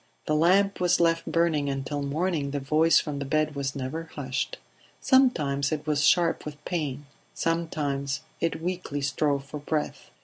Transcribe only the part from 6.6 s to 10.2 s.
pain; sometimes it weakly strove for breath.